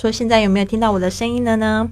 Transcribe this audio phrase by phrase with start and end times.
[0.00, 1.90] 说现在有没有听到我的声音了呢？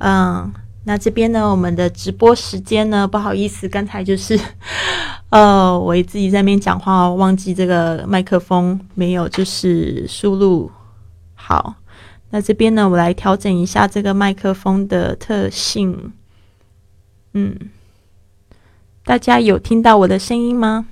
[0.00, 0.52] 嗯，
[0.84, 4.38] 那这边呢，我们的直播时间呢，不好意思，刚才就是
[5.30, 10.70] 呃，我自己在那边讲话，忘记这个麦克风没有就是输入
[11.34, 11.76] 好。
[12.28, 16.12] 那这边呢，我来调整一下这个麦克风的特性。
[17.32, 17.56] 嗯，
[19.04, 20.86] 大家有听到我的声音吗？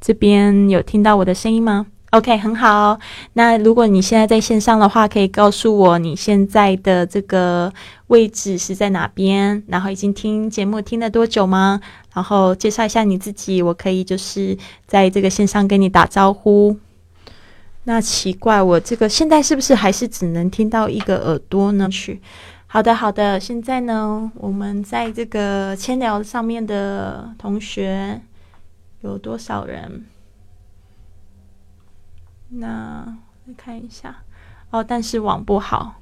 [0.00, 2.98] 这边有听到我的声音吗？OK，很好。
[3.32, 7.72] 那如果你现在在线上的话，可以告诉我你现在的这个
[8.08, 9.62] 位置是在哪边？
[9.66, 11.80] 然后已经听节目听了多久吗？
[12.14, 14.56] 然后介绍一下你自己，我可以就是
[14.86, 16.76] 在这个线上跟你打招呼。
[17.84, 21.88] 那奇怪，我这个现在是不是还是只能听到一个耳朵呢？
[21.88, 22.20] 去，
[22.66, 23.40] 好的，好的。
[23.40, 28.20] 现在呢，我们在这个千聊上面的同学
[29.00, 30.04] 有多少人？
[32.54, 33.16] 那
[33.46, 34.22] 来看一下
[34.70, 36.00] 哦，但是网不好。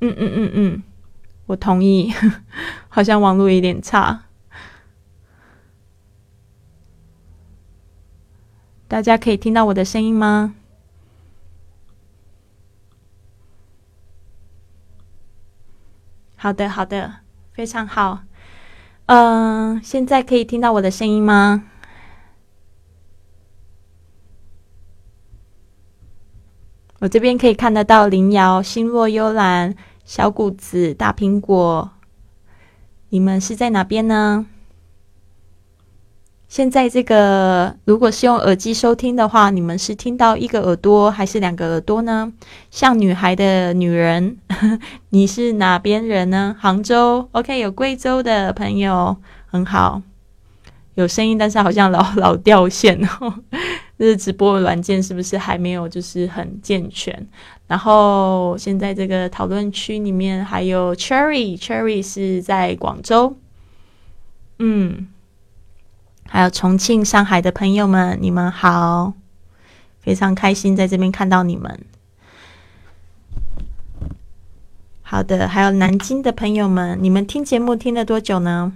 [0.00, 0.82] 嗯嗯嗯嗯，
[1.46, 2.12] 我同意，
[2.88, 4.24] 好像网络有点差。
[8.88, 10.54] 大家可以听到我的声音吗？
[16.36, 17.20] 好的，好的，
[17.52, 18.24] 非常好。
[19.06, 21.64] 嗯，现在可以听到我的声音吗？
[27.02, 31.90] 我这边可以看得到林瑶、心若幽兰、小谷子、大苹果，
[33.08, 34.46] 你们是在哪边呢？
[36.46, 42.32] 现在这个如果是用耳机收听的话，你们是听到一个耳朵还是两个耳朵呢？
[42.70, 44.36] 像女孩的女人，
[45.10, 46.54] 你是哪边人呢？
[46.56, 49.16] 杭州，OK，有贵州的朋友，
[49.46, 50.00] 很好，
[50.94, 53.34] 有声音，但是好像老老掉线哦。
[53.98, 57.28] 这直播软件是不是还没有就是很健全？
[57.68, 63.36] 然后现在这个讨论区里面还有 Cherry，Cherry 是在广州，
[64.58, 65.08] 嗯，
[66.26, 69.12] 还有重庆、上海的朋友们，你们好，
[70.00, 71.80] 非常开心在这边看到你们。
[75.02, 78.72] 好的，还有南京的朋友们，你们听节目听了多久呢？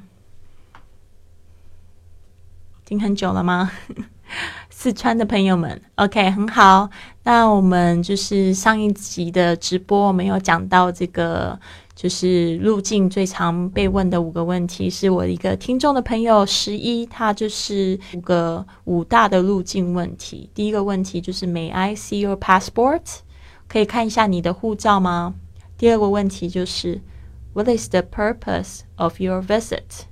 [2.85, 3.73] 听很久了吗？
[4.79, 6.91] 四川的朋友们，OK，很好。
[7.23, 11.59] 那我们就是上一集的直播，我们有讲到这个，
[11.95, 20.51] 就是路径最常被问的五个问题，是我一个听众的朋友十一，他就是五个五大的路径问题。
[20.53, 23.01] 第一个问题就是 May I see your passport？
[23.67, 25.35] 可以看一下你的护照吗？
[25.79, 27.01] 第二个问题就是
[27.55, 30.03] What is the purpose of your visit？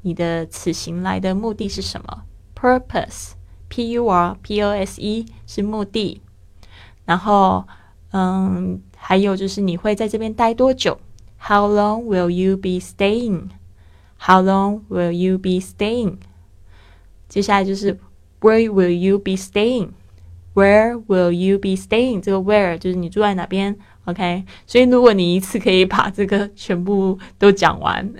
[0.00, 2.22] 你的此行来的目的是什么
[2.58, 3.32] ？Purpose。
[3.68, 6.20] P U R P O S E 是目的，
[7.04, 7.64] 然后，
[8.12, 10.98] 嗯，还有就是你会在这边待多久
[11.38, 13.50] ？How long will you be staying?
[14.18, 16.16] How long will you be staying?
[17.28, 17.98] 接下来就是
[18.40, 19.90] Where will you be staying?
[20.54, 22.20] Where will you be staying?
[22.20, 23.76] 这个 Where 就是你住在哪边
[24.06, 28.12] ？OK，所以如果你一次可以把这个全部都讲完。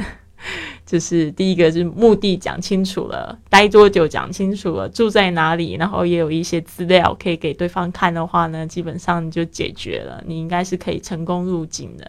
[0.86, 12.04] 就是第一个是目的讲清楚了，待多久讲清楚了，住在哪里，然后也有一些资料可以给对方看的话呢，基本上就解决了，你应该是可以成功入境的。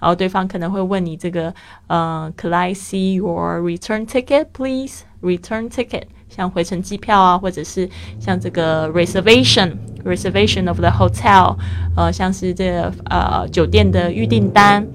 [0.00, 1.52] 然后对方可能会问你这个，
[1.88, 5.02] 呃，Could I see your return ticket, please?
[5.20, 11.56] Return ticket，像回程机票啊，或者是像这个 reservation, reservation of the hotel，
[11.96, 14.86] 呃，像是这个呃酒店的预订单。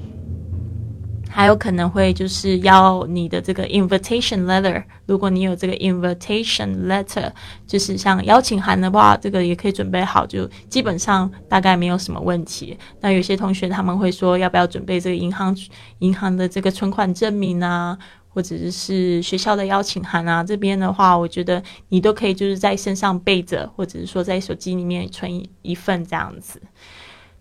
[1.37, 7.31] 还有可能会就是要你的这个 invitation letter，如果你有这个 invitation letter，
[7.67, 12.75] 就是像邀请函的话，这个也可以准备好，就基本上大概没有什么问题。
[13.01, 15.55] 那有些同学他们会说，要不要准备这个银行
[15.99, 17.95] 银行的这个存款证明啊，
[18.29, 20.43] 或者是学校的邀请函啊？
[20.43, 26.59] 这边的话，我觉得你都可以就是在身上备着，或者是说在手机里面存一份这样子。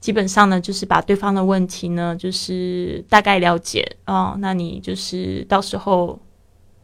[0.07, 4.37] 基本上呢，就是把对方的问题呢，就是大概了解哦。
[4.39, 6.17] 那你就是到时候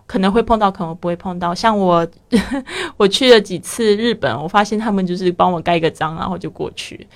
[0.08, 1.54] 可能会碰到，可能不会碰到。
[1.54, 2.04] 像我，
[2.98, 7.06] 我去了几次日本，我发现他们就是帮我盖个章，然后就过去。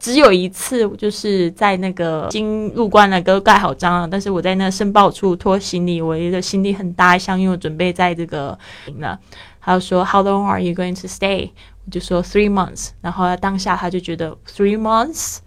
[0.00, 4.08] 只有一次，就是在那个经入关了，都盖好章了。
[4.08, 8.58] 但是我在那申报处拖行李，我一个行李很大一箱，因为我准备在这个
[8.98, 9.16] 了。
[9.60, 11.50] 他就说，How long are you going to stay？
[11.84, 15.38] 我就说 three months，然后当下他就觉得 three months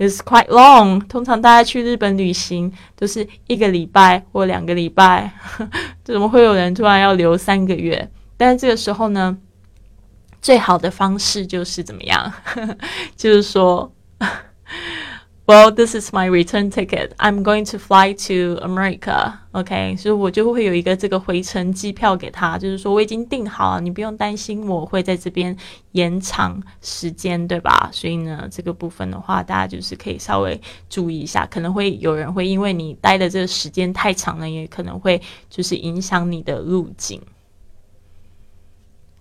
[0.00, 1.06] It's quite long。
[1.08, 5.30] 通常大家去日本旅行都是一个礼拜或两个礼拜，
[6.02, 8.10] 怎么会有人突然要留三个月？
[8.38, 9.36] 但是这个时候呢，
[10.40, 12.32] 最好的方式就是怎么样？
[13.14, 13.92] 就是说
[15.50, 17.12] Well, this is my return ticket.
[17.18, 19.32] I'm going to fly to America.
[19.50, 25.56] OK，所以我就会有一个这个回程机票给他，就是说我已经订好了，你不用担心我会在这边
[25.90, 27.90] 延长时间，对吧？
[27.92, 37.20] 所以呢，这个部分的话，大家就是可以稍微注意一下，可能会有人会因为你待的这个时间太长了，也可能会就是影响你的路径。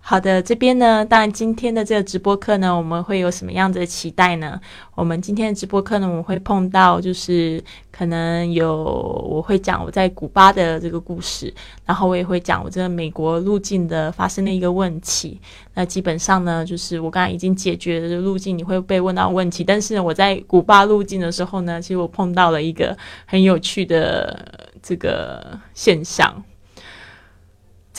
[0.10, 4.60] 好的，这边呢，当然今天的这个直播课呢，我们会有什么样子的期待呢？
[4.96, 11.54] 我们今天的直播课呢，我们会碰到就是可能有我会讲我在古巴的这个故事，
[11.86, 15.40] 然后我也会讲我这个美国路径的发生的一个问题。
[15.76, 19.64] 那基本上呢，就是我刚才已经解决的路径，你会被问到问题。
[19.64, 22.98] 但是，我在古巴路径的时候呢，其实我碰到了一个
[23.28, 24.44] 很有趣的
[24.82, 26.44] 这个现象。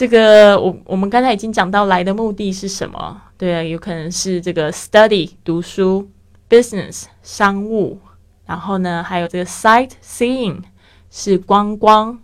[0.01, 3.21] 这个我我们刚才已经讲到来的目的是什么？
[3.37, 6.09] 对，有可能是这个 study 读书
[6.49, 7.99] ，business 商务，
[8.47, 10.63] 然后呢还有这个 sightseeing
[11.11, 12.19] 是观光，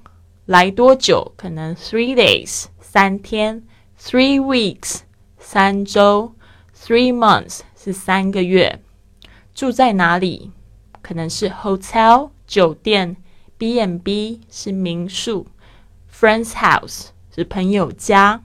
[0.47, 1.31] 来多久？
[1.37, 3.61] 可能 three days 三天
[4.01, 5.01] ，three weeks
[5.37, 6.33] 三周
[6.75, 8.81] ，three months 是三个月，
[9.53, 10.49] 住在哪里？
[11.03, 13.17] 可能是 hotel 酒店
[13.59, 15.45] ，B and B 是民宿
[16.11, 17.09] ，friend's house。
[17.37, 18.41] 是朋友家，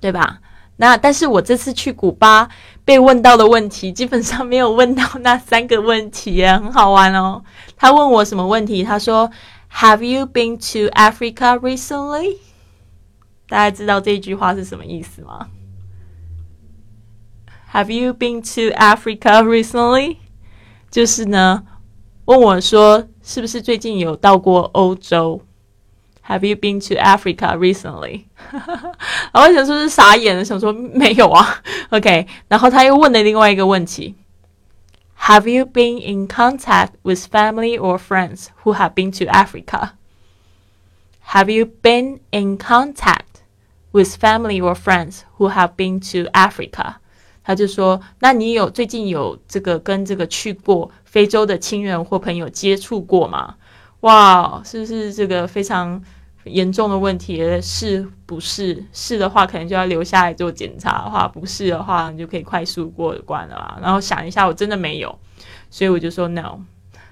[0.00, 0.40] 对吧？
[0.76, 2.48] 那但是我这次去古巴
[2.84, 7.44] 被问到的问题，基本上没有问到那三个问题，很好玩哦。
[7.76, 8.82] 他问我什么问题？
[8.82, 9.30] 他说
[9.70, 12.38] ：“Have you been to Africa recently？”
[13.46, 15.48] 大家知道这句话是什么意思吗
[17.72, 20.16] ？Have you been to Africa recently？
[20.90, 21.64] 就是呢，
[22.24, 25.42] 问我说是不是最近有到过欧洲
[26.29, 28.23] ？Have you been to Africa recently？
[29.31, 31.61] 然后想说是傻眼了，想说没有啊。
[31.91, 34.15] OK，然后他又问了另外一个问题：
[35.19, 39.91] Have you been in contact with family or friends who have been to Africa?
[41.27, 43.41] Have you been in contact
[43.91, 46.95] with family or friends who have been to Africa？
[47.43, 53.55] 他就说：那你有最近有这个跟这个去过非洲的亲人或朋友接触过吗？
[54.01, 56.01] 哇，是不是这个非常？
[56.44, 58.84] 严重的问题是不是？
[58.92, 63.78] 是的话，可能就要留下来做检查的话；不是的话，你就可以快速过关了啦。
[63.82, 65.18] 然后想一下，我真的没有，
[65.68, 66.60] 所以我就说 no。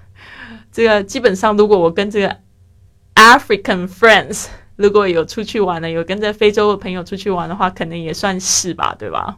[0.71, 2.37] 这个基本上，如果我跟这个
[3.15, 9.37] African friends 如果有出去玩的，有跟着非洲的朋友出去玩的话，可能也算是吧，对吧？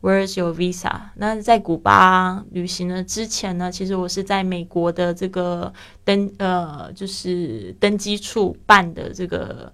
[0.00, 1.10] Where's your visa？
[1.16, 5.72] 那在古巴旅行呢之前呢，其实我是在美国的这个
[6.04, 9.72] 登呃，就是登机处办的这个。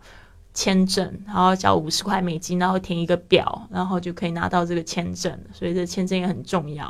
[0.56, 5.38] 签证，然后交五十块美金，然后填一个表，然后就可以拿到这个签证。
[5.52, 6.86] 所以这签证也很重要。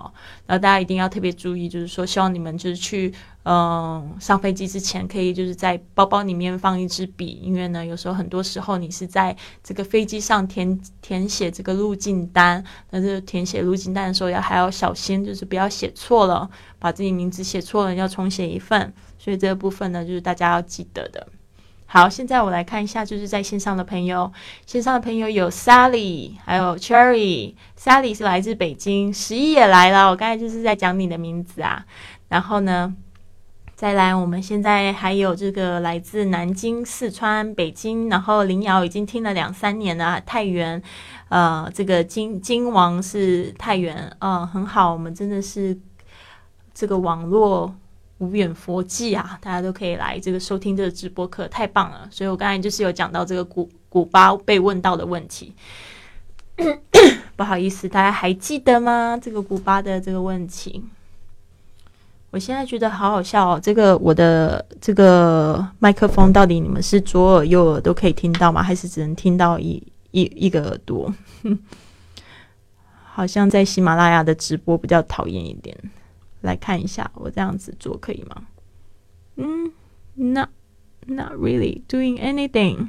[0.46, 18.94] 然后大家一定要特别注意，就是说，希望你们就是去嗯上飞机之前，可以就是在包包里面放一支笔，因为呢，有时候很多时候你是在这个飞机上填填写这个入境单，但是填写入境单的时候要还要小心，就是不要写错了，把自己名字写错了要重写一份。
[19.18, 21.26] 所以这个部分呢，就是大家要记得的。
[21.88, 24.31] 好，现在我来看一下，就是在线上的朋友，
[24.66, 27.55] 线上的朋友有 Sally，还有 Cherry。
[27.78, 30.11] Sally 是来自北京，十一也来了。
[30.11, 31.87] 我刚才就是在讲你的名字啊。
[32.28, 32.93] 然后呢，
[33.76, 40.21] 再来，我们现在还有这个来自南京、四川、北京，然后林瑶已经听了两三年了。
[40.21, 40.83] 太原，
[41.28, 45.78] 呃，这个金金王是太原，嗯，很好，我们真的是
[46.75, 47.73] 这个网络。
[48.18, 52.08] 无远佛际啊，大家都可以来这个收听这个直播课，太棒了！
[52.11, 55.52] 所以我刚才就是有讲到这个古古巴被问到的问题，
[57.37, 59.18] 不好意思，大家还记得吗？
[59.20, 60.82] 这个古巴的这个问题，
[62.30, 63.61] 我现在觉得好好笑哦。
[63.62, 68.62] 这个我的这个麦克风到底你们是左耳右耳都可以听到吗？
[68.62, 69.82] 还是只能听到一
[70.12, 71.12] 一一个耳朵？
[73.12, 75.76] 好像在喜马拉雅的直播比较讨厌一点。
[76.47, 78.45] 来看一下，我这样子做可以吗？
[79.37, 79.71] 嗯
[80.15, 80.49] ，not
[81.07, 82.88] not really doing anything.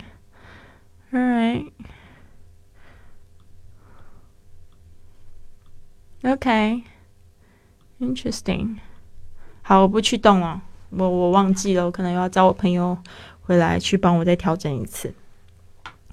[1.11, 1.71] All right.
[6.23, 6.83] Okay.
[7.99, 8.77] Interesting.
[9.61, 10.61] 好，我不去动了，
[10.91, 12.97] 我我忘记了，我可能要找我朋友
[13.41, 15.13] 回来去帮我再调整一次。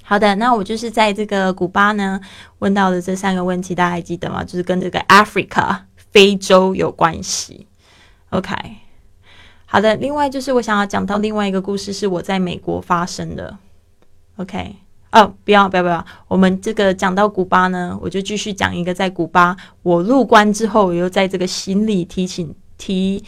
[0.02, 2.20] 好的，那我就是在这个古巴呢
[2.58, 4.42] 问到的这三个问题，大家还记得吗？
[4.44, 5.82] 就是跟这个 Africa
[6.14, 7.66] 非洲有关系。
[8.30, 8.54] OK，
[9.66, 13.58] 好的，另外就是我想要讲到另外一个故事，是我在美国发生的。
[14.36, 14.76] OK，
[15.10, 23.24] 哦，不要不要不要，我们这个讲到古巴呢，我就继续讲一个在古巴我入关之后，我又在这个行李提醒提。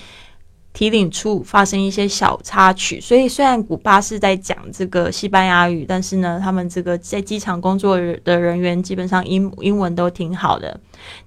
[0.77, 10.79] 提领处发生一些小插曲，所以虽然古巴是在讲这个西班牙语，但是呢，他们这个在机场工作的人员基本上英英文都挺好的。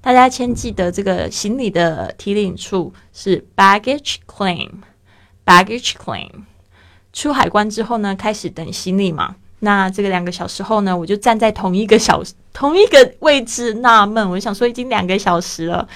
[0.02, 6.30] 大家先记得这个行李的提领处是 baggage claim，baggage claim。
[7.12, 9.36] 出海关之后呢，开始等行李嘛。
[9.62, 12.22] 那这个两个小时后呢，我就站在同一个小
[12.54, 15.90] 同一个位置纳闷，我想说已经两个小时了。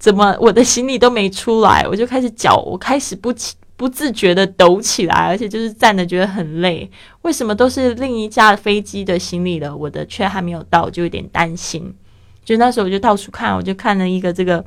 [0.00, 6.90] 怎么我的行李都没出来，我就开始脚，我开始不起不自觉的抖起来，而且就是站的觉得很累。
[7.22, 11.94] 为什么都是另一架飞机的行李了，我的却还没有到，就有点担心。
[12.42, 14.64] 就那时候我就到处看，我就看了一个这个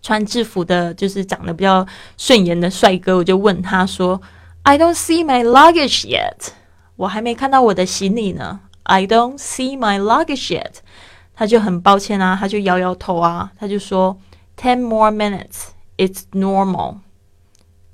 [0.00, 1.84] 穿制服的，就是长得比较
[2.16, 4.22] 顺眼的帅哥，我就问他说
[4.62, 6.52] ：“I don't see my luggage yet。”
[6.94, 8.60] 我还没看到我的行李呢。
[8.84, 10.74] I don't see my luggage yet。
[11.42, 14.16] 他就很抱歉啊，他就摇摇头啊，他就说
[14.56, 16.98] ：“Ten more minutes, it's normal.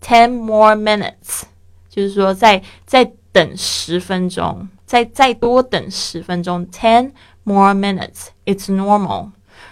[0.03, 1.45] Ten more minutes，
[1.89, 6.67] 就是说再再等十分钟，再再多等十分钟。
[6.67, 7.13] Ten
[7.43, 9.31] more minutes, it's normal。”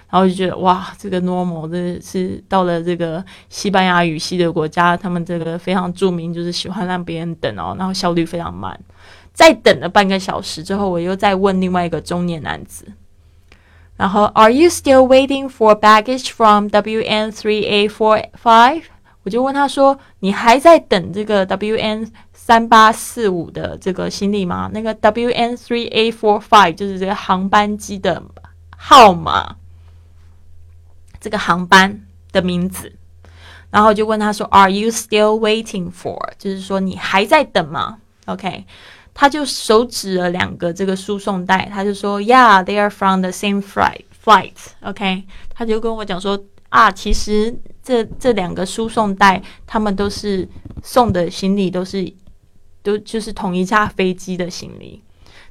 [0.08, 8.80] 然后就觉得哇，这个 normal 的是到了这个西班牙语系的国家，他们这个非常著名，就是喜欢让别人等哦，然后效率非常慢。
[9.34, 12.86] 再等了半个小时之后，我又再问另外一个中年男子。
[13.96, 18.82] 然后，Are you still waiting for baggage from WN three A four five？
[19.22, 24.70] 我就问他说：“你还在等这个 WN 三八四五的这个行李吗？
[24.72, 28.22] 那个 WN three A four five 就是这个航班机的
[28.76, 29.56] 号码，
[31.18, 32.92] 这个航班的名字。
[33.70, 36.18] 然后就问他说：Are you still waiting for？
[36.38, 38.66] 就是说你还在等吗？OK。”
[39.18, 44.02] 他就手指了两个这个输送带，他就说：“Yeah, they are from the same flight.
[44.22, 50.46] Flight, OK。”他就跟我讲说：“啊，其实这这两个输送带，他们都是
[50.82, 52.12] 送的行李，都是
[52.82, 55.02] 都就是同一架飞机的行李。”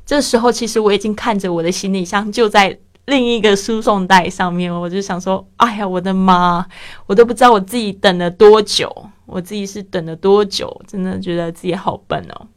[0.06, 6.64] 这时候，其实我已经看着我的行李箱就在另一个输送带上面，我就想说：“哎呀，我的妈！
[7.08, 12.48] 我都不知道我自己等了多久，我自己是等了多久，真的觉得自己好笨哦。”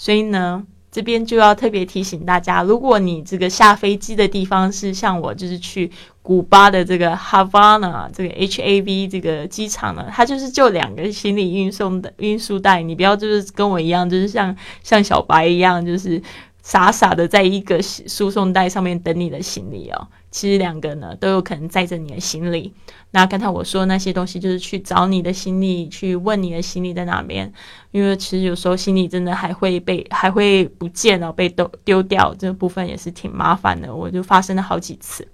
[0.00, 5.90] 所以呢，这边就要特别提醒大家，如果你这个下飞机的地方是像我，就是去
[6.22, 16.22] 古巴的这个 Havana 这个 H A V 这个机场呢，它就是就两个行李运送的运输带，你不要就是跟我一样，就是像像小白一样，就是
[16.62, 20.06] 傻傻的在一个输送带上面等你的行李哦。
[20.30, 22.72] 其实两个呢都有可能载着你的行李。
[23.10, 27.50] 那刚才我说那些东西，就是去找你的行李，去问你的行李在哪边。
[27.90, 33.94] 因为其实有时候行李真的还会被 还会不见了，被丢丢掉，这部分也是挺麻烦的。
[33.94, 35.26] 我就发生了好几次。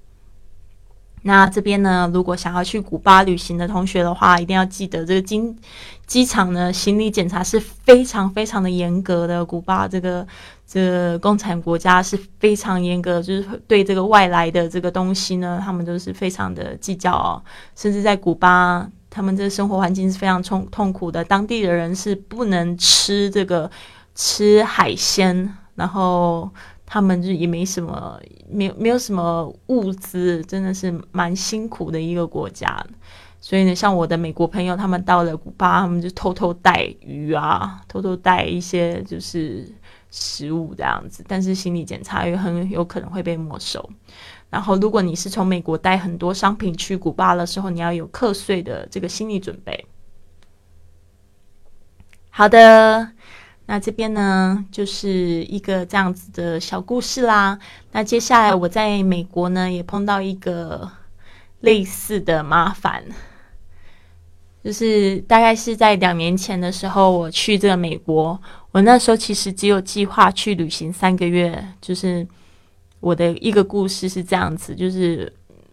[1.27, 5.57] 那这边呢，如果想要去古巴旅行的同学的话，一定要记得这个机
[6.07, 9.43] 机场呢，行李检查是非常非常的严格的。
[9.43, 10.27] 古巴这个
[10.67, 17.43] 这共产国家是非常严格，就是对这个外来的这个东西呢，他们都是非常的计较哦。
[17.77, 23.71] 甚至在古巴，他们这生活环境是非常痛痛苦的，当地的人是不能吃这个
[24.15, 26.51] 吃海鲜，然后。
[26.87, 32.79] 他们就也没什么，没有没有什么物资，真的是蛮辛苦的一个国家。
[33.41, 39.67] 所以呢，像我的美国朋友，他们到了古巴，他们就偷偷带鱼啊，偷偷带一些就是
[40.15, 41.25] 食物这样子。
[41.27, 43.91] 但是行李检查又很有可能会被没收。
[44.51, 49.87] 然后，如果你是从美国带很多商品去古巴的时候，你要有课税的这个心理准备。
[52.31, 53.11] 好的。
[53.67, 57.59] 那这边呢，就是一个这样子的小故事啦。
[57.93, 60.87] 那接下来我在美国呢，也碰到一个
[61.61, 63.03] 类似的麻烦，
[64.63, 68.39] 就是大概是在两年前的时候，我去这个美国，
[68.75, 72.27] 我那时候其实只有计划去旅行三个月，就是
[72.99, 75.33] 我的一个故事是这样子，就是。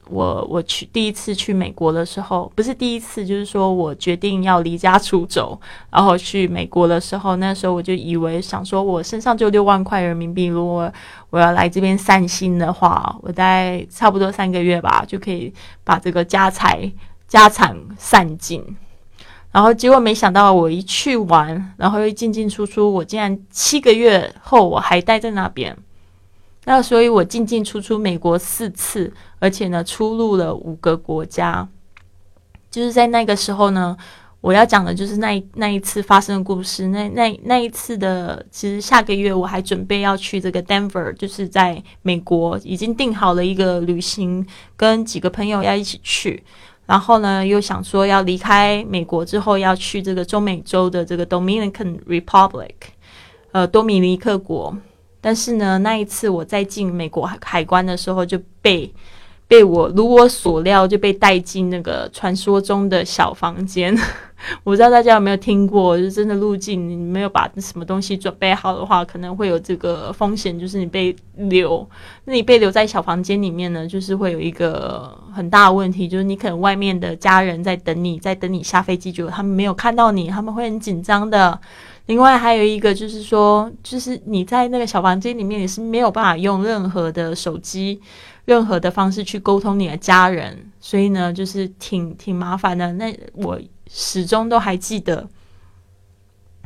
[0.09, 5.57] 我我去第一次去美国的时候，不是第一次，就是说我决定要离家出走，
[5.89, 10.91] 然后去美国的时候，那时候我就以为想说，我身上就六万块人民币，如果
[11.29, 15.53] 我要来这边散心的话，我在差不多三个月吧，就可以
[15.85, 16.91] 把这个家财
[17.29, 18.61] 家产散尽。
[19.51, 25.77] 然后结果没想到我一去玩，然后又进进出出，我竟然七个月后我还待在那边。
[26.65, 31.67] 那所以，我进进出出美国四次，而且呢，出入了五个国家。
[32.69, 33.97] 就是在那个时候呢，
[34.39, 36.87] 我要讲的就是那那一次发生的故事。
[36.89, 44.45] 那那那一次的，其实下个月我还准备要去这个 Denver，就是在美国已经订好了一个旅行，
[44.77, 46.43] 跟几个朋友要一起去。
[46.91, 52.73] 然后呢，又想说要离开美国之后要去这个中美洲的这个 Dominican Republic，
[53.53, 54.75] 呃，多米尼克国。
[55.21, 58.93] 但是呢，那一次我在进美国海关的时候，就被
[59.51, 63.93] 被我如我所料，就被带进那个传说中的小房间。
[64.63, 71.85] 我不知道大家有没有听过，就真的入境，你没有把什么东西准备好的话，可能会有这个风险，就是你被留。
[72.23, 81.59] 那你被留在小房间里面呢，就是会有一个很大的问题，就是你可能外面的家人在等你，在等你下飞机，就他们没有看到你，他们会很紧张的。
[82.05, 88.01] 另外还有一个就是说，就是你在那个小房间里面，你是没有办法用任何的手机、
[88.45, 92.91] 任何的方式去沟通你的家人，所以呢，就是挺挺麻烦的。
[92.93, 95.27] 那我始终都还记得，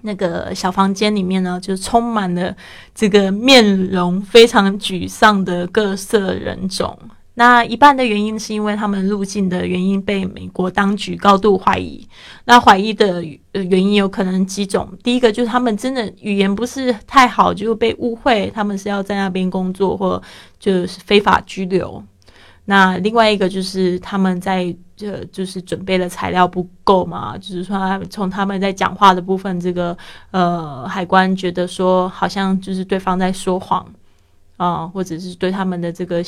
[0.02, 2.56] 那个小房间里面呢，就充满了
[2.94, 6.98] 这个面容非常沮丧的各色人种。
[7.38, 12.08] 那一半的原因是因为他们入境的原因被美国当局高度怀疑。
[12.45, 20.21] 那怀疑的呃原因有可能几种，第一个就是他们真的语言不是太好，就被误会他们是要在那边工作或
[20.60, 22.02] 就是非法拘留。
[22.67, 27.78] 那另外一个就是他们在这就是准备的材料不够嘛，就是说
[28.10, 29.95] 从他们在讲话的部分，这个
[30.32, 33.86] 呃海关觉得说好像就是对方在说谎。
[34.58, 36.24] 啊，或者是对他们的这个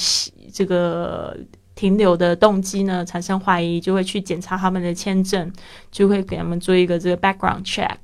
[0.53, 1.37] 这个
[1.75, 5.51] 停留的动机呢产生怀疑，就会去检查他们的签证，
[5.91, 7.97] 就会给他们做一个这个 background check。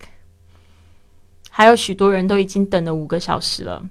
[1.50, 3.84] 还有许多人都已经等了五个小时了。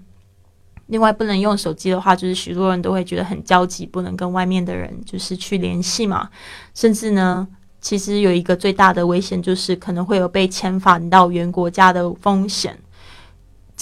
[0.87, 6.29] 另外，不能用手机的话，就是许多人都会觉得很焦急，不能跟外面的人就是去联系嘛。
[6.75, 7.47] 甚至呢，
[7.81, 12.79] 其实有一个最大的危险，就是可能会有被遣返到原国家的风险。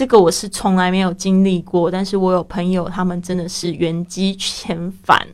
[0.01, 5.29] 这个我是从来没有经历过，但是我有朋友，他们真的是原机遣返。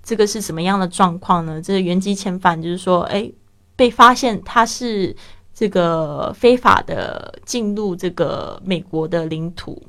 [0.00, 1.60] 这个是什么样的状况呢？
[1.60, 3.28] 这个原机遣返就是说，哎，
[3.74, 5.16] 被发现他是
[5.52, 9.82] 这个非法的进入这个美国的领土，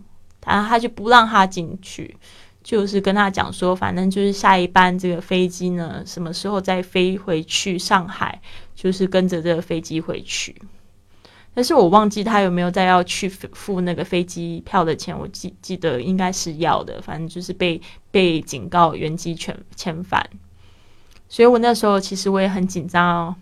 [0.48, 2.18] 然后他就不让他进去，
[2.64, 8.42] 就是跟他讲说，反正就是下一班这个飞机呢，什么时候再飞回去上海，
[8.74, 10.56] 就是跟着这个飞机回去。
[11.54, 20.26] 但是我忘记他有没有再要去付那个飞机票的钱，我记记得应该是要的，反正就是被被警告原机全遣返，
[21.28, 23.36] 所以我那时候其实我也很紧张哦，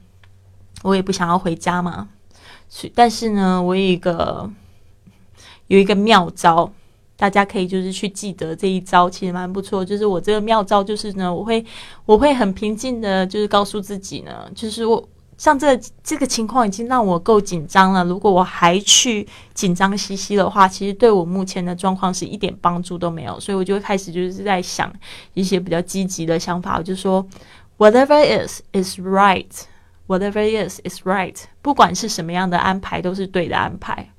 [0.81, 2.09] 我也不想要回家嘛，
[2.67, 4.49] 所以但是呢，我有一个
[5.67, 6.71] 有一个妙招，
[7.15, 9.85] 大家可以就是去记得这一招，其实蛮不错。
[9.85, 11.63] 就是我这个妙招就是呢，我会
[12.07, 15.07] 我会很平静的，就是告诉自己呢，就是我。
[15.39, 23.39] 像这这个情况已经让我够紧张了，如果我还去紧张兮兮的话，其实对我目前的状况是一点帮助都没有。
[23.39, 24.93] 所以我就会开始就是在想
[25.33, 27.25] 一些比较积极的想法，我就说
[27.77, 34.09] ，whatever is is right，whatever is is right，不管是什么样的安排都是对的安排。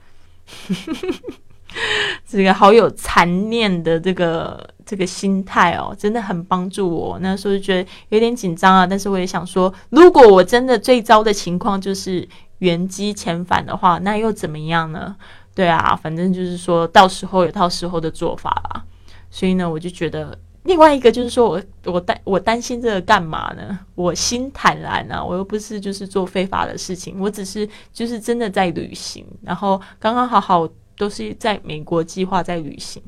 [2.27, 7.17] 这个好有残念的这个这个心态哦，真的很帮助我。
[7.21, 15.15] 那时候就觉得有点紧张啊，但是我也想说，如果我真的最糟的情况就是原机遣返的话，那又怎么样呢？
[15.55, 18.85] 对啊，反正就是说到时候有到时候的做法啦。
[19.31, 23.79] 所以呢，我就觉得另外一个就是说我我担我担心这个干嘛呢？
[23.95, 30.69] 我心坦然啊，我又不是就是做非法的事情，我只是就是真的在旅行，然后刚刚好好。
[30.99, 33.03] 都是在美国计划在旅行，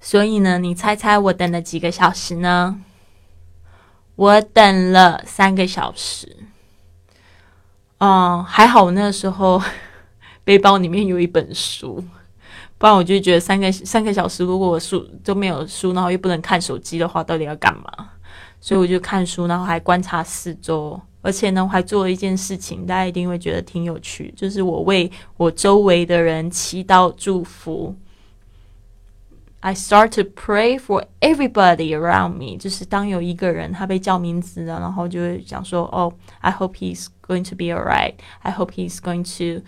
[0.00, 2.80] 所以呢，你猜猜我等了几个小时呢？
[4.16, 6.36] 我等了三个小时。
[7.98, 9.60] 嗯，还好我那时候
[10.44, 12.04] 背包里面有一本书，
[12.78, 18.10] 不然我就觉得三个三个小时，如果我书都没有书，然后又不能看手机的话，到底要干嘛？
[18.60, 21.00] 所以我就看书，然后还观察四周。
[21.20, 27.94] 而且呢，我还做了一件事情，大家一定会觉得挺有趣，就是我为我周围的人祈祷祝福。
[29.60, 32.56] I start to pray for everybody around me。
[32.56, 38.14] 就是当有一个人他被叫名字了，然后就会讲说：“哦，I hope he's going to be alright.
[38.42, 39.64] I hope he's going to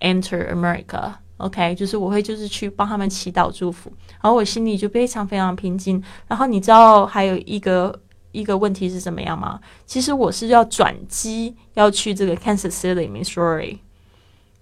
[0.00, 6.02] enter America.” OK，就是我会就是去帮他们祈祷祝福，然后我心里就非常非常平静。
[6.28, 8.00] 然后你知道还有一个。
[8.34, 9.60] 一个问题是怎么样吗？
[9.84, 13.76] 其实我是要转机要去这个 Kansas City Missouri，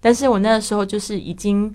[0.01, 1.73] 但是我那个时候就是已经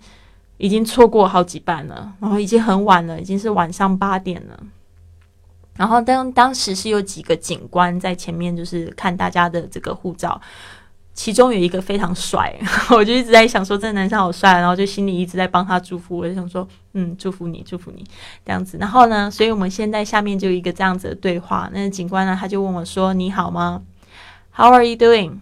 [0.59, 4.59] 已经错过好几班了，然后已经很晚了，已经是晚上八点了。
[5.77, 10.41] 然后当当时是有几个警官在前面，就是看大家的这个护照。
[11.13, 12.55] 其中有一个非常帅，
[12.93, 16.19] 我就一直在想说这男生好帅，然后就心里一直在帮他祝福。
[16.19, 18.05] 我就想说，嗯，祝福你，祝福你
[18.45, 18.77] 这样子。
[18.79, 21.71] 然后呢，所以我们现在下面就一个这样子的对话。
[21.73, 23.81] 那警官呢，他就问我说：“你好吗
[24.55, 25.39] ？How are you doing？”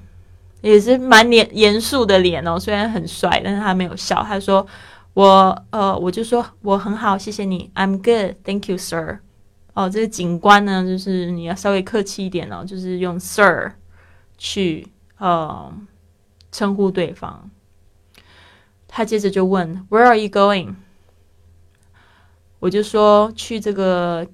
[0.63, 4.23] 也是蛮严严肃的脸哦，虽然很帅，但是他没有笑。
[4.23, 4.65] 他说
[5.15, 7.71] ：“我呃，我就说我很好，谢谢你。
[7.75, 9.21] I'm good, thank you, sir。”
[9.75, 13.73] 哦，这个警官呢，就是你要稍微客气一点哦，就是用 sir
[14.37, 14.87] 去。
[15.19, 15.73] 呃，
[16.51, 17.49] 称呼对方。
[18.89, 20.75] 他接着就问：“Where are you going？”
[22.59, 24.27] 我就说去这个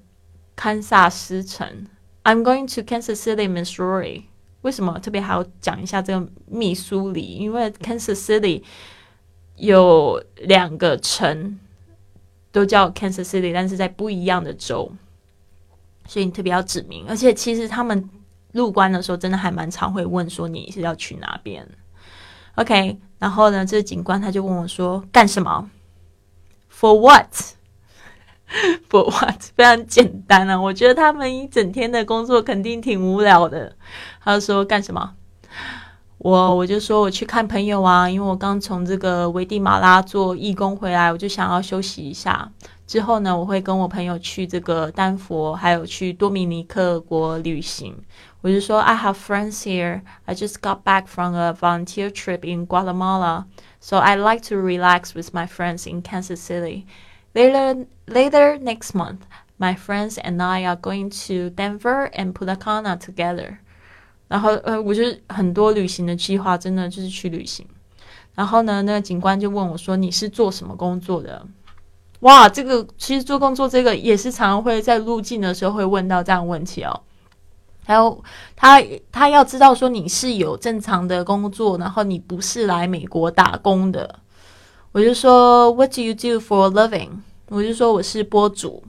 [0.55, 1.87] 堪萨斯城。
[2.23, 4.23] I'm going to Kansas City, Missouri。
[4.61, 7.21] 为什么特别还要讲一下这个密苏里？
[7.21, 8.63] 因为 Kansas City
[9.61, 11.57] 有两个城
[12.51, 14.91] 都叫 Kansas City，但是在不一样的州，
[16.07, 17.05] 所以你特别要指明。
[17.07, 18.09] 而且其实他们。
[18.53, 21.65] 入关的时候，真的还蛮常会问说你是要去哪边
[22.55, 25.71] ？OK，然后呢，这个警官他就问我说干什么
[26.69, 29.41] ？For what？For what？
[29.55, 33.73] 非常简单啊，我觉得他们一整天的工作肯定挺无聊的。
[34.21, 35.15] 他就说干什么？
[36.20, 42.50] 我我就说我去看朋友啊，因为我刚从这个危地马拉做义工回来，我就想要休息一下。
[42.86, 47.96] 之后呢，我会跟我朋友去这个丹佛，还有去多米尼克国旅行。
[48.40, 50.02] 我就说，I have friends here.
[50.24, 53.46] I just got back from a volunteer trip in Guatemala,
[53.80, 56.86] so I like to relax with my friends in Kansas City.
[57.34, 59.26] Later, later next month,
[59.58, 63.58] my friends and I are going to Denver and Punta Cana together.
[64.31, 67.67] 然后，呃，我就很多旅行的计划，真的就是去旅行。
[68.33, 71.45] 然后呢，那个警官就问我说：“你是做什么工作的？”
[72.21, 77.01] 哇，这个其实做工作这个也是常常会在入境的时候会问到这样问题哦。
[77.83, 78.23] 还有
[78.55, 84.19] 他他要知道说你是有正常的工作，然后你不是来美国打工的。
[84.93, 87.09] 我就说 What do you do for a living？
[87.49, 88.81] 我就说我是播主。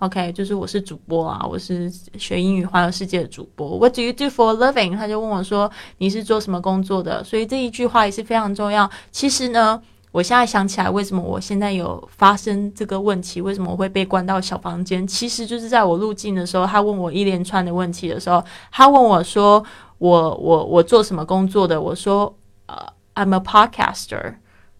[0.00, 3.78] OK，就是我是主播啊，我是学英语环游世界的主播。
[3.78, 4.96] What do you do for a living？
[4.96, 7.22] 他就问我说你是做什么工作的？
[7.22, 8.90] 所以这一句话也是非常重要。
[9.10, 9.80] 其实呢。
[10.12, 13.40] 我现在想起来，为什么我现在有发生这个问题？
[13.40, 15.06] 为什么我会被关到小房间？
[15.06, 19.64] 其实就是在我入境的时候，他问我一连串的问题的时候，他问我说
[19.98, 22.36] ：“我我我做什么工作的？”我说
[22.66, 22.76] ：“呃
[23.14, 24.34] ，I'm a podcaster，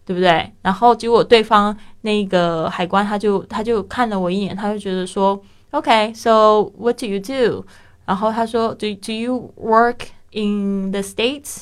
[0.05, 7.65] 对不对？”然后结果对方那个海关他就他就看了我一眼，他就觉得说：“OK，so what do you do？”
[8.05, 11.61] 然后他说：“Do do you work in the states？”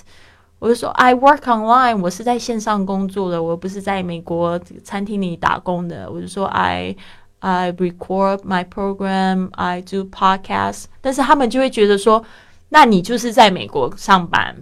[0.59, 6.11] 我就说，I work online，我是在线上工作的，我不是在美国餐厅里打工的。
[6.11, 6.95] 我就说，I
[7.39, 10.85] I record my program，I do podcasts。
[10.99, 12.21] 但是他们就会觉得说，
[12.67, 14.53] 那你就是在美国上班。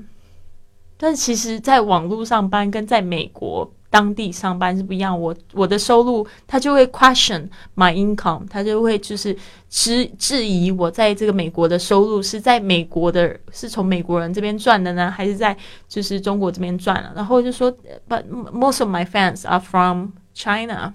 [0.98, 3.72] 但其实，在网络上班跟在美国。
[3.90, 9.36] 当地上班是不一样，我我的收入他就会 question my income，他就会就是
[9.70, 15.56] 质质疑我在这个美国的收入是在美国的，是从美国人这边赚的呢，还是在
[15.88, 17.14] 就是中国这边赚了？
[17.16, 17.72] 然后就说
[18.10, 20.94] ，but most of my fans are from China。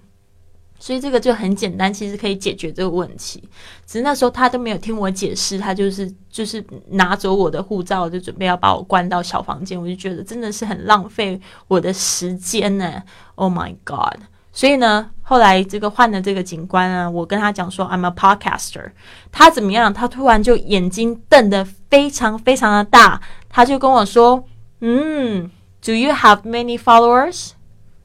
[0.82, 3.40] 所以这个就很简单，其实可以解决这个问题。
[3.86, 9.80] 只是那时候他都没有听我解释，他就是就是拿走我的护照，就准备要把我关到小房间。
[9.80, 13.00] 我就觉得真的是很浪费我的时间呢。
[13.36, 14.22] Oh my god！
[14.52, 18.90] 所以呢，后来这个换的这个警官啊，我跟他讲说 I'm a podcaster，
[19.30, 19.94] 他怎么样？
[19.94, 24.42] 他突然就眼睛瞪得非常非常的大，他就跟我说
[24.82, 25.48] ：“嗯
[25.80, 27.52] ，Do you have many followers？”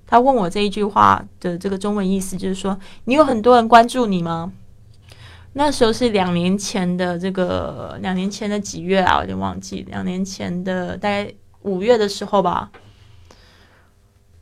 [0.08, 4.54] 他问我这一句话的这个中文意思，就是说你有很多人关注你吗？
[5.54, 9.18] 那时候是两年前的这个两年前的几月啊？
[9.18, 12.72] 我有点忘记，两年前的大概五月的时候吧。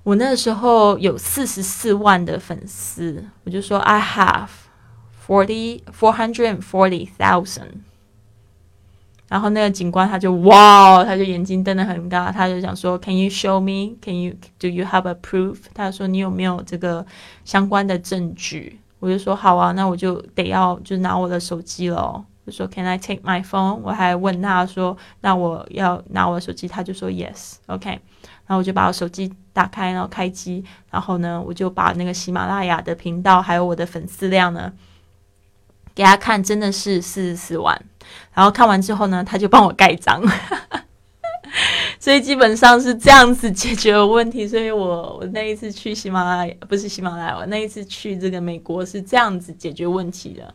[0.03, 4.49] 我那时候有四十四万的粉丝，我就说 I have
[5.25, 7.79] forty four hundred and forty thousand。
[9.27, 13.95] 然后那个警官他就哇，他就眼睛瞪得很大，他就想说，Can you show me?
[14.01, 15.57] Can you do you have a proof?
[15.73, 17.05] 他说你有没有这个
[17.43, 18.79] 相关的证据？
[18.99, 22.23] 我就说好啊，那我就得要就拿我的手机了。
[22.45, 23.79] 就说 Can I take my phone?
[23.83, 27.89] 我还问他说，那我要拿我的手机，他就说 Yes, OK。
[28.47, 34.71] 然后我就把我手机打开，然后开机，然后呢，我就把那个喜马拉雅的频道还有我的粉丝量呢。
[35.95, 37.81] 给他看，真的是四十四万。
[38.33, 40.21] 然后看完之后呢，他就帮我盖章。
[41.99, 44.45] 所以基本上是这样子解决问题。
[44.45, 50.53] 所以我我那一次去喜马拉雅，不是喜马拉雅，我那一次去这个美国是这样子解决问题的。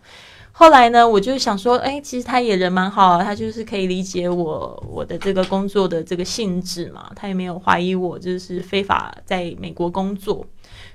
[0.53, 10.47] 后来呢，我就想说，哎，其实他也人蛮好，他就是可以理解我我的这个工作的这个性质嘛，他也没有怀疑我就是非法在美国工作。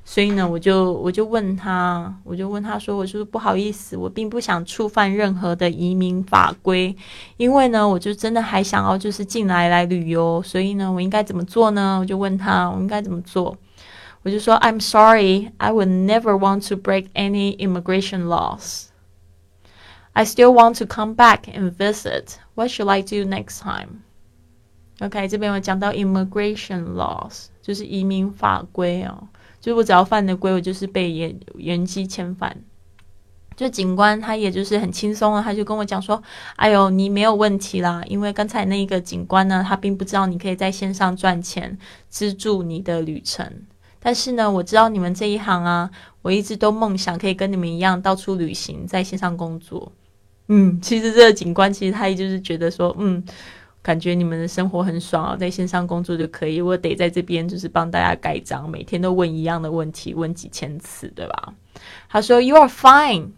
[0.07, 6.95] 所以呢，我就我就问他，我就问他说，我说不好意思，我并不想触犯任何的移民法规，
[7.37, 11.97] 因为呢，我就真的还想要就是进来来旅游，所以呢，我应该怎么做呢？
[11.99, 13.57] 我就问他，我应该怎么做？
[14.21, 18.89] 我就说，I'm sorry, I would never want to break any immigration laws.
[20.13, 22.35] I still want to come back and visit.
[22.53, 24.03] What should I do next time?
[24.99, 29.27] OK，这边我讲到 immigration laws，就是移民法规哦。
[29.65, 32.55] 就我只要犯的规，我就是被延延期遣返。
[33.55, 36.21] 就警官他也就是很轻松啊，他就跟我讲说
[36.55, 41.75] ：“哎呦，你没有问题啦，因为刚才那个警官呢，他并不知道你可以在线上赚钱
[42.09, 43.51] 资助你的旅程。
[43.99, 45.89] 但是呢，我知道你们这一行啊，
[46.21, 49.91] 我一直都梦想可以跟你们一样到处旅行，在线上工作。
[50.47, 53.23] 嗯，其实这个警官其实他也就是觉得说，嗯。”
[53.84, 56.60] 感觉你们的生活很爽啊，在线上工作就可以。
[56.60, 61.54] 我得在这边就是帮大家盖章，每天都问一样的问题，问几千次，对吧？
[62.08, 63.30] 他说：“You are fine.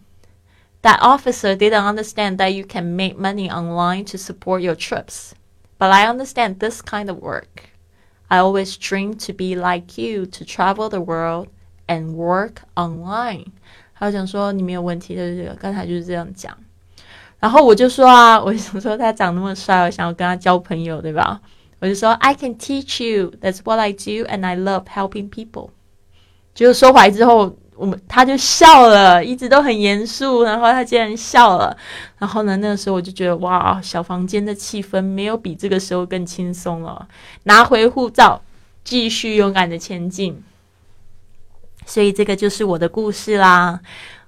[0.83, 5.31] That officer didn't understand that you can make money online to support your trips,
[5.79, 7.71] but I understand this kind of work.
[8.27, 11.51] I always dream to be like you to travel the world
[11.87, 13.47] and work online。”
[13.95, 16.59] 他讲说你没有问题，就是刚才就是这样讲。
[17.40, 21.40] 然后我就说啊，我想说他长那么帅，我想要跟他交朋友，对吧？
[21.80, 23.32] 我就说 I can teach you.
[23.40, 25.70] That's what I do, and I love helping people.
[26.56, 31.78] 就说回来之后，我们他就笑了，一直都很严肃，然后他竟然笑了。
[32.18, 37.08] 然后呢，那个时候我就觉得哇，小房间的气氛没有比这个时候更轻松了。
[37.44, 38.42] 拿回护照，
[38.84, 40.44] 继续勇敢的前进。
[41.86, 43.80] 所以这个就是我的故事啦。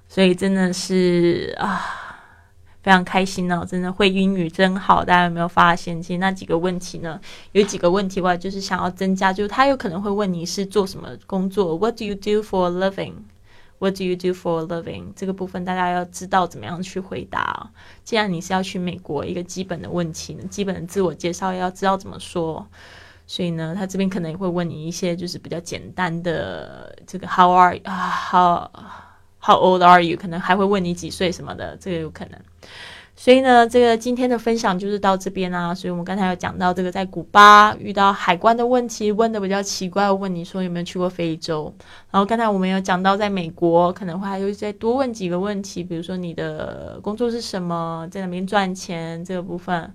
[0.08, 1.99] 所以真的是啊。
[2.82, 5.04] 非常开心哦，真的会英语真好。
[5.04, 6.02] 大家有没有发现？
[6.02, 7.20] 其实那几个问题呢，
[7.52, 15.12] 有几个问题外就是想要增加，就是他有可能会问你是做什么工作，What do you do for a living？What do you do for a living？
[15.16, 17.70] 这个部分大家要知道怎么样去回答。
[18.04, 22.66] 既然你是要去美国，一个基本的问题，基本的自我介绍要知道怎么说。
[23.26, 28.70] 所以呢，他这边可能也会问你一些就是比较简单的这个 How are 啊？How
[29.40, 30.16] How old are you？
[30.16, 32.38] 可能还会问你几岁什么的，这个有可能。
[33.16, 35.74] 所以呢，这个今天的分享就是到这边啊。
[35.74, 41.74] 所以我们刚才有讲到这个在古巴遇到海关的问题，问的比较奇怪，问你说有没有去过非洲。
[42.10, 49.94] 然后刚才我们有讲到在美国，可能会还会再多问几个问题，比如说你的工作是什么，在哪边赚钱这个部分，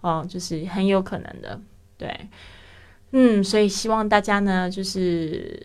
[0.00, 1.60] 哦，就是很有可能的。
[1.98, 2.28] 对，
[3.10, 5.60] 嗯，所以希望大家呢，就是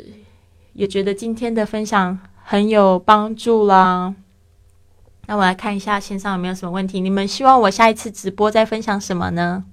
[0.74, 4.13] 也觉得今天的分享很有帮助啦。
[5.25, 7.01] 那我来看一下线上有没有什么问题。
[7.01, 9.65] 你们希望我下一次直播再分享什么呢？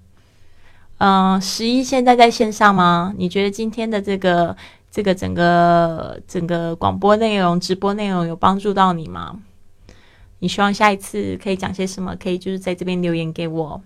[0.96, 3.12] 嗯，十一现在在线上吗？
[3.18, 4.56] 你觉得今天的这个
[4.90, 9.38] 这个整个整个广播内容、直播内容有帮助到你吗？
[10.38, 12.16] 你希望下一次可以讲些什么？
[12.16, 13.82] 可以就是在这边留言给我。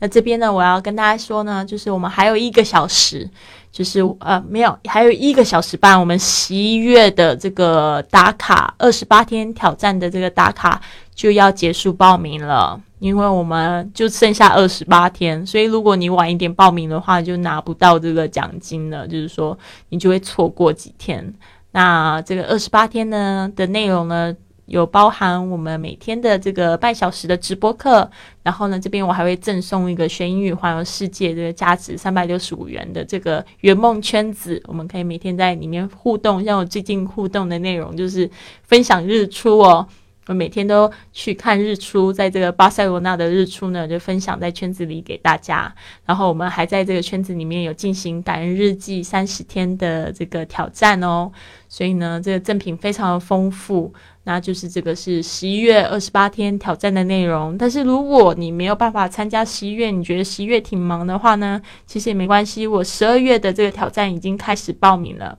[0.00, 3.28] 那这边呢，我要跟大家说呢，就是我们还有一个小时，
[3.70, 10.80] 就是呃没有，还有一个小时半，我们十一月的这个打卡二十八天挑战的这个打卡
[11.14, 19.56] 就要结束报名了，因为我们就剩下二十八天，所以如果你晚一点报名的话，就拿不到这个奖金了，就是说
[19.90, 21.32] 你就会错过几天。
[21.72, 24.34] 那这个二十八天呢的内容呢？
[24.70, 28.08] 有包含我们每天的这个半小时的直播课，
[28.44, 36.44] 然后呢，这边我还会赠送一个学英语环游世界这个价值三百六十五元的这个圆梦圈子，我们可以每天在里面互动。
[36.44, 38.30] 像我最近互动的内容就是
[38.62, 39.84] 分享日出哦。
[40.30, 45.74] 我每天都去看日出，在这个巴塞罗那的日出呢，就分享在圈子里给大家。
[46.06, 51.32] 然后我们还在这个圈子里面有进行感恩日记三十天的这个挑战哦。
[51.68, 53.92] 所以呢，这个赠品非常的丰富。
[54.22, 57.58] 那就是这个是十一月二十八天挑战的内容。
[57.58, 62.68] 但是如果你没有办法参加十一月，你觉得十一月挺忙的话呢，其实也没关系。
[62.68, 65.36] 我十二月的这个挑战已经开始报名了，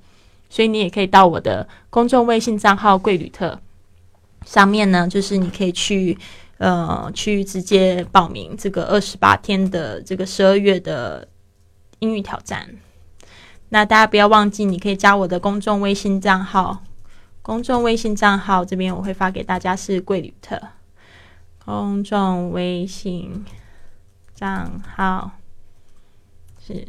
[0.50, 3.58] 所以你也可以到我的公众微信账号“贵旅特”。
[4.46, 6.18] 上面呢，就是你可以去，
[6.58, 11.28] 呃，去直接报名这个二十八天的这个十二月的
[12.00, 12.68] 英语挑战。
[13.70, 16.84] 那大家不要忘记，你可以加我的公众微信账号，
[17.42, 20.62] 公众微信账号这边我会发给大家是贵旅特。
[21.64, 23.46] 公众微信
[24.34, 25.32] 账号
[26.68, 26.86] 是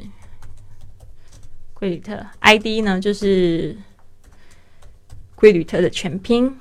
[1.75, 3.77] 贵旅特，ID 呢就是
[5.35, 6.59] 贵旅特的全拼。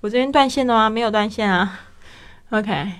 [0.00, 0.88] 我这边断线了吗？
[0.88, 1.80] 没有断线啊。
[2.50, 2.98] OK，Alright，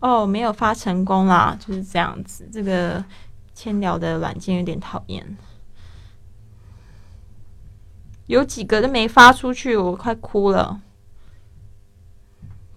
[0.00, 2.48] 哦，没有发成功啦，就是这样子。
[2.52, 3.04] 这个
[3.54, 5.36] 千聊的软件有点讨厌，
[8.26, 10.80] 有几个都没发出去，我快哭了，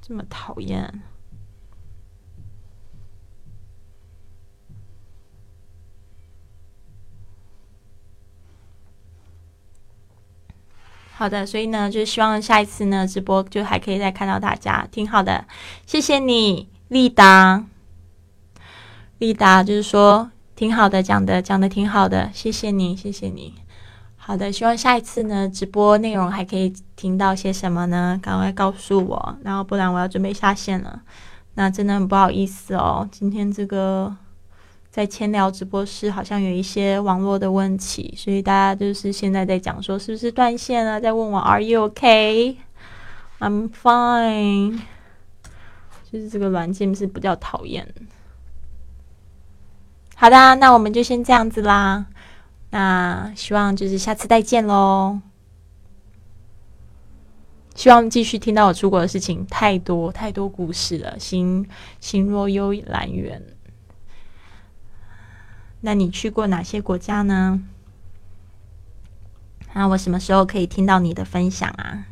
[0.02, 1.02] 这么讨厌。
[11.20, 15.44] 好的，所以呢，就希望下一次呢直播就还可以再看到大家，挺好的，
[15.86, 17.66] 谢谢你，丽达，
[19.18, 23.56] 丽达就是说挺好的，讲的讲的挺好的，谢谢你，谢谢你。
[24.16, 28.18] 好的，希望下一次呢直播内容还可以听到些什么呢？
[28.24, 31.02] 赶快告诉我，然后不然我要准备下线了，
[31.56, 34.16] 那真的很不好意思哦，今天这个。
[34.92, 44.82] 在千聊直播室好像有一些网络的问题，所以大家就是现在在讲说是不是断线了，在问我 Are you OK？I'm fine。
[46.12, 47.88] 就是这个软件是比较讨厌。
[50.16, 52.08] 好的，那我们就先这样子啦。
[52.72, 55.20] 那希望就是下次再见喽。
[57.76, 61.66] 希望继续听到我出国的事情，太多太多故事了，心
[62.00, 63.42] 心若幽兰园。
[65.82, 67.62] 那你去过哪些国家呢？
[69.74, 72.06] 那我什么时候可以听到你的分享啊？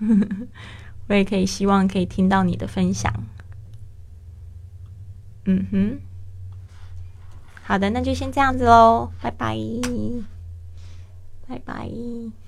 [1.08, 3.12] 我也可以希望可以听到你的分享。
[5.44, 5.98] 嗯哼，
[7.62, 9.56] 好的，那就先这样子喽，拜拜，
[11.46, 12.43] 拜拜。